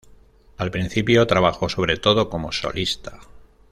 Al 0.57 0.71
principio 0.71 1.27
trabajó 1.27 1.69
sobre 1.69 1.95
todo 1.95 2.27
como 2.27 2.51
solista. 2.51 3.19